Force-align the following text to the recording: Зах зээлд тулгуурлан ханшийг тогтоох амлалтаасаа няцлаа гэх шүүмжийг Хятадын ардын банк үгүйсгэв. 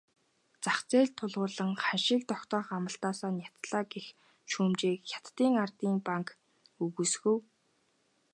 Зах 0.63 0.79
зээлд 0.89 1.13
тулгуурлан 1.17 1.71
ханшийг 1.83 2.23
тогтоох 2.31 2.67
амлалтаасаа 2.77 3.31
няцлаа 3.37 3.83
гэх 3.93 4.05
шүүмжийг 4.51 4.99
Хятадын 5.11 5.53
ардын 5.63 5.95
банк 6.07 6.27
үгүйсгэв. 6.83 7.37